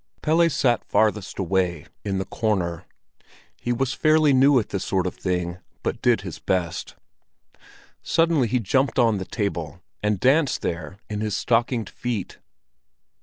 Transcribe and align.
Pelle 0.23 0.49
sat 0.49 0.83
farthest 0.83 1.37
away, 1.37 1.85
in 2.03 2.17
the 2.17 2.25
corner. 2.25 2.85
He 3.61 3.71
was 3.71 3.93
fairly 3.93 4.33
new 4.33 4.57
at 4.59 4.69
this 4.69 4.83
sort 4.83 5.05
of 5.05 5.13
thing, 5.13 5.59
but 5.83 6.01
did 6.01 6.21
his 6.21 6.39
best. 6.39 6.95
Suddenly 8.01 8.47
he 8.47 8.59
jumped 8.59 8.97
on 8.97 9.19
to 9.19 9.19
the 9.19 9.25
table, 9.29 9.79
and 10.01 10.19
danced 10.19 10.63
there 10.63 10.97
in 11.07 11.21
his 11.21 11.37
stockinged 11.37 11.87
feet. 11.91 12.39